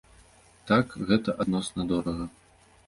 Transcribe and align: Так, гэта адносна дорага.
Так, 0.71 0.95
гэта 1.11 1.37
адносна 1.47 1.81
дорага. 1.95 2.25